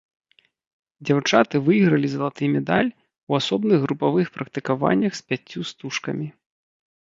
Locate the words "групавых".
3.85-4.33